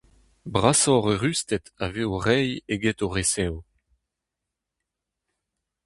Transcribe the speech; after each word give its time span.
Brasoc’h 0.53 1.11
eürusted 1.13 1.65
a 1.83 1.85
vez 1.93 2.07
o 2.15 2.17
reiñ 2.25 2.51
eget 2.73 2.99
o 3.05 3.07
resev. 3.15 3.53